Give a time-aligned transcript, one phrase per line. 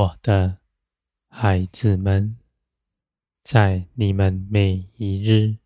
[0.00, 0.56] 我的
[1.28, 2.38] 孩子们，
[3.42, 5.58] 在你们每一日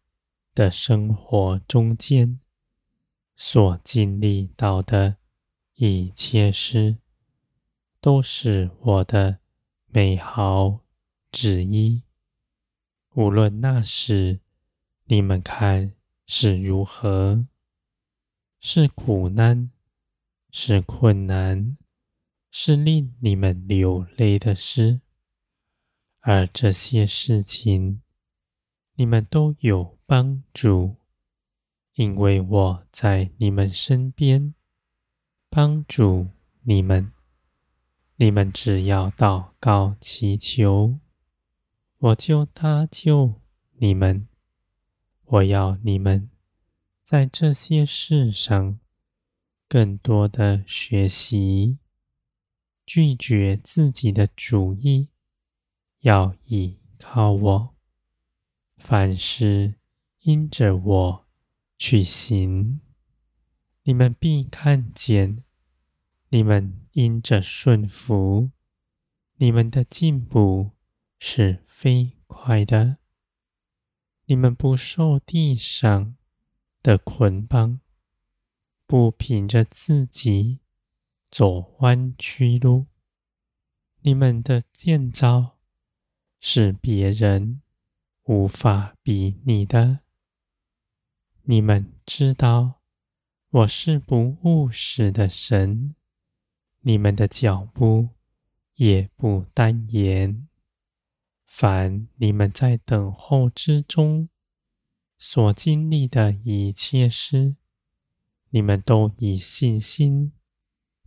[0.52, 2.41] 的生活中间
[3.37, 5.19] 所经历到的
[5.77, 6.97] 一切事，
[8.01, 9.39] 都是我的
[9.87, 10.80] 美好
[11.30, 12.03] 旨意。
[13.14, 14.41] 无论那时
[15.05, 15.92] 你们看
[16.27, 17.47] 是如何，
[18.59, 19.70] 是苦难，
[20.51, 21.77] 是困难。
[22.56, 25.00] 是令你们流泪的事，
[26.20, 28.00] 而这些事情，
[28.94, 30.94] 你们都有帮助，
[31.94, 34.55] 因为我在你们身边，
[35.50, 36.28] 帮助
[36.62, 37.11] 你们。
[38.19, 41.00] 你们只要祷告祈求，
[41.98, 43.41] 我就搭救
[43.78, 44.28] 你们。
[45.24, 46.30] 我要你们
[47.02, 48.78] 在这些事上，
[49.68, 51.78] 更多的学习。
[52.86, 55.08] 拒绝自己的主意，
[56.00, 57.74] 要倚靠我。
[58.77, 59.74] 凡事
[60.20, 61.27] 因着我
[61.78, 62.80] 去行，
[63.84, 65.42] 你们必看见。
[66.30, 68.50] 你们因着顺服，
[69.36, 70.72] 你们的进步
[71.18, 72.96] 是飞快的。
[74.27, 76.16] 你们不受地上
[76.82, 77.80] 的捆绑，
[78.86, 80.58] 不凭着自己。
[81.36, 82.86] 走弯曲路，
[84.02, 85.58] 你们的建造
[86.38, 87.60] 是别人
[88.27, 89.98] 无法比拟的。
[91.42, 92.80] 你们知道
[93.50, 95.96] 我是不务实的神，
[96.83, 98.11] 你们的脚步
[98.77, 100.46] 也不单言。
[101.46, 104.28] 凡你们在等候之中
[105.18, 107.56] 所经历的一切事，
[108.50, 110.30] 你们都以信心。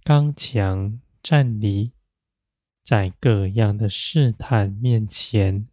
[0.08, 1.92] 刚强站立，
[2.82, 5.68] 在各样的试探面前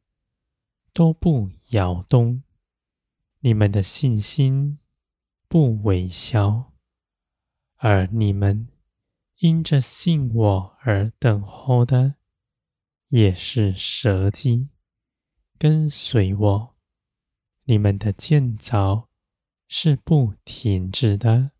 [0.92, 2.42] 都不摇动。
[3.38, 4.80] 你们的信心
[5.46, 6.72] 不微小，
[7.76, 8.66] 而你们
[9.36, 12.16] 因着信我而等候的，
[13.10, 14.68] 也是舍己
[15.56, 16.76] 跟随我。
[17.66, 19.08] 你们的建造
[19.68, 21.52] 是不停止的。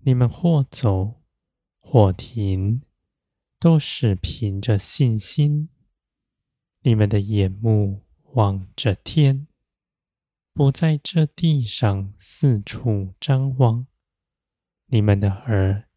[0.00, 1.23] 你们或走。
[1.94, 2.82] 或停，
[3.60, 5.68] 都是凭着信心。
[6.80, 9.46] 你们的眼目望着天，
[10.52, 13.86] 不在这地上四处张望；
[14.86, 15.88] 你们的耳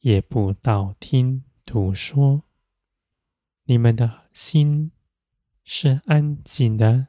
[0.00, 2.42] 也不道听途说。
[3.64, 4.92] 你们的心
[5.64, 7.06] 是安静的，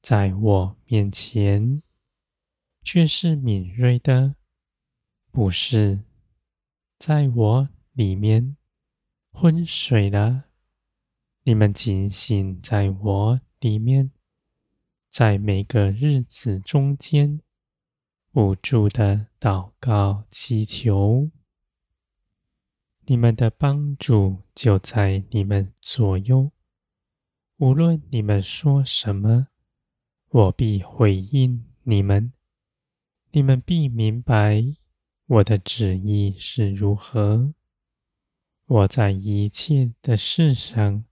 [0.00, 1.82] 在我面前，
[2.82, 4.36] 却是敏锐的，
[5.30, 6.00] 不是。
[7.00, 8.58] 在我里面。
[9.32, 10.44] 昏睡了，
[11.44, 14.10] 你们警醒在我里面，
[15.08, 17.40] 在每个日子中间。
[18.30, 21.30] 不住的祷告祈求，
[23.06, 26.52] 你们的帮助就在你们左右。
[27.56, 29.48] 无论你们说什么，
[30.28, 32.34] 我必回应你们，
[33.30, 34.76] 你们必明白。
[35.30, 37.54] 我的旨意是如何？
[38.66, 41.04] 我在一切的事上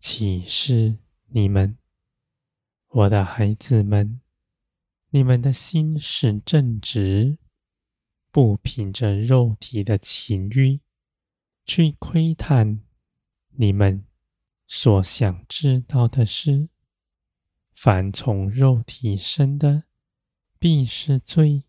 [0.00, 0.98] 启示
[1.28, 1.78] 你们，
[2.88, 4.20] 我的孩子们，
[5.10, 7.38] 你们的心是正直，
[8.32, 10.80] 不凭着肉体的情欲
[11.64, 12.80] 去窥探
[13.50, 14.04] 你们
[14.66, 16.68] 所想知道的事。
[17.72, 19.84] 凡从肉体生的，
[20.58, 21.62] 必是罪。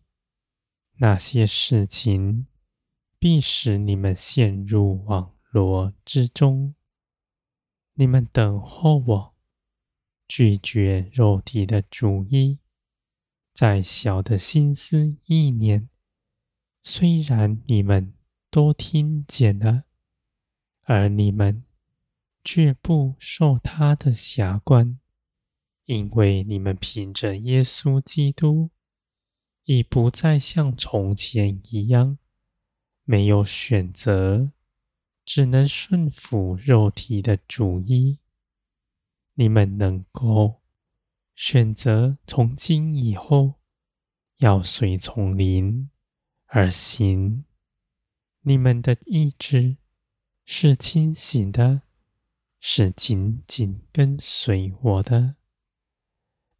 [0.98, 2.46] 那些事情
[3.18, 6.74] 必使你们陷入网罗之中。
[7.94, 9.34] 你们等候我，
[10.26, 12.58] 拒绝肉体的主意，
[13.52, 15.88] 再小的心思意念，
[16.82, 18.14] 虽然你们
[18.50, 19.84] 都听见了，
[20.82, 21.64] 而你们
[22.42, 24.98] 却不受他的辖管，
[25.84, 28.70] 因为你们凭着耶稣基督。
[29.66, 32.18] 已不再像从前一样，
[33.02, 34.52] 没有选择，
[35.24, 38.20] 只能顺服肉体的主意。
[39.34, 40.62] 你们能够
[41.34, 43.54] 选择从今以后
[44.36, 45.90] 要随从灵
[46.46, 47.44] 而行。
[48.42, 49.78] 你们的意志
[50.44, 51.82] 是清醒的，
[52.60, 55.34] 是紧紧跟随我的。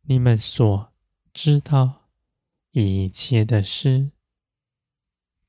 [0.03, 0.93] 你们所
[1.33, 2.06] 知道。
[2.83, 4.11] 一切的事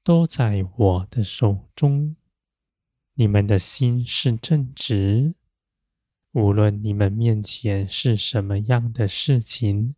[0.02, 2.16] 都在我的手中，
[3.16, 5.36] 你们的心是正直，
[6.32, 9.96] 无论你们面前是什么样的事情，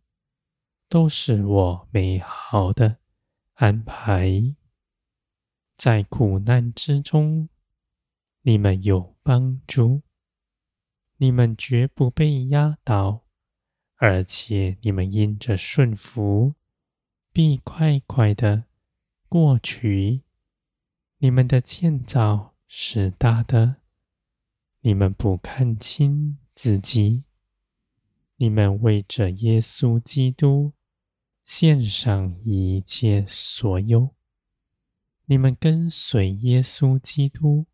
[0.88, 2.98] 都是我美好的
[3.54, 4.56] 安排。
[5.76, 7.48] 在苦难之中，
[8.42, 10.02] 你们有帮助，
[11.18, 13.24] 你们绝不被压倒，
[13.94, 16.54] 而且你们因着顺服，
[17.32, 18.64] 必快快的
[19.28, 20.22] 过去。
[21.18, 23.76] 你们的建造是大的，
[24.80, 27.24] 你们不看清自己，
[28.36, 30.72] 你们为着耶稣基督
[31.44, 34.10] 献上一切所有。
[35.26, 37.66] 你们跟随耶稣基督，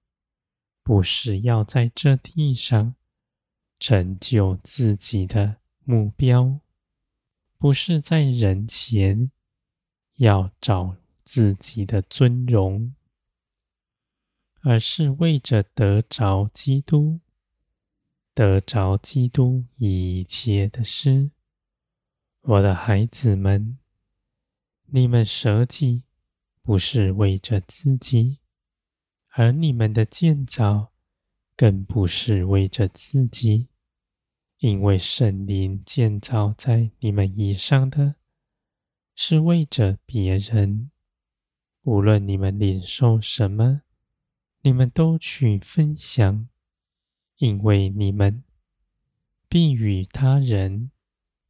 [0.82, 2.94] 不是要在这地上
[3.78, 6.60] 成就自己的目标，
[7.56, 9.30] 不是在人前
[10.16, 12.92] 要找自己的尊荣。
[14.62, 17.20] 而是为着得着基督，
[18.34, 21.30] 得着基督一切的事，
[22.40, 23.78] 我的孩子们，
[24.86, 26.02] 你们舍己
[26.62, 28.38] 不是为着自己，
[29.28, 30.90] 而你们的建造
[31.54, 33.68] 更不是为着自己，
[34.58, 38.16] 因为圣灵建造在你们以上的，
[39.16, 40.92] 是为着别人。
[41.82, 43.82] 无论你们领受什么。
[44.62, 46.48] 你们都去分享，
[47.36, 48.42] 因为你们
[49.48, 50.90] 必与他人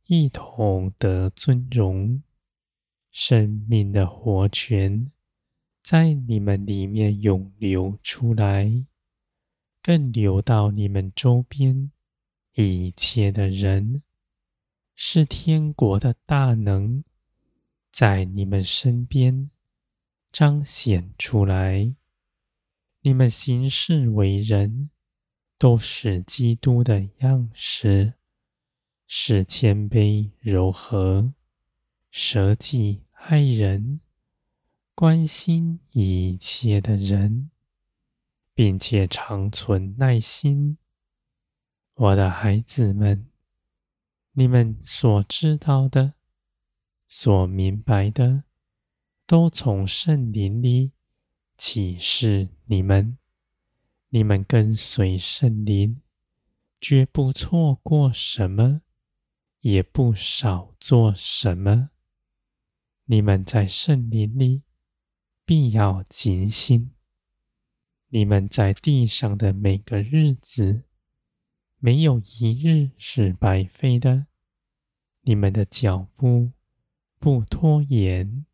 [0.04, 2.22] 一同得尊荣。
[3.10, 5.10] 生命的活泉
[5.82, 8.84] 在你们里面涌流出来，
[9.82, 11.90] 更流到你们周边
[12.52, 14.02] 一切的人，
[14.94, 17.02] 是天国的大能
[17.98, 19.50] 在你们身边
[20.30, 21.94] 彰显出来。
[23.00, 24.90] 你们行事为人，
[25.56, 28.12] 都是基督的样式，
[29.06, 31.32] 是谦卑柔和、
[32.10, 34.00] 舍己爱人、
[34.94, 37.50] 关心一切的人，
[38.52, 40.76] 并且长存耐心。
[41.94, 43.26] 我的孩子们，
[44.32, 46.12] 你们所知道的、
[47.08, 48.44] 所明白的，
[49.26, 50.92] 都从圣灵里。
[51.58, 53.16] 启示你们，
[54.10, 56.02] 你们跟随圣灵，
[56.78, 58.82] 绝不错过什么，
[59.60, 61.88] 也不少做什么。
[63.06, 64.64] 你们在圣灵里
[65.46, 66.90] 必要警醒。
[68.08, 70.82] 你们在地上的每个日子，
[71.78, 74.26] 没有一日是白费的。
[75.22, 76.52] 你们的脚步
[77.18, 78.45] 不拖延，